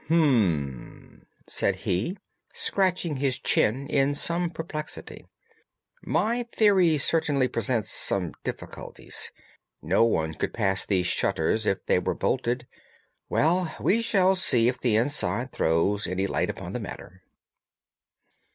[0.07, 2.17] "Hum!" said he,
[2.53, 5.27] scratching his chin in some perplexity,
[6.01, 9.31] "my theory certainly presents some difficulties.
[9.79, 12.65] No one could pass these shutters if they were bolted.
[13.29, 17.21] Well, we shall see if the inside throws any light upon the matter."